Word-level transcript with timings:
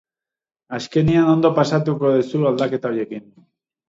Azkenean 0.77 1.29
ondo 1.33 1.51
pasatuko 1.59 2.13
duzu 2.15 2.41
aldaketa 2.53 2.91
horiekin. 2.91 3.29